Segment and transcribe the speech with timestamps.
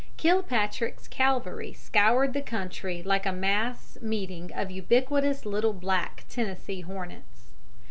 [0.17, 7.51] Kilpatrick's cavalry scoured the country like a mass meeting of ubiquitous little black Tennessee hornets.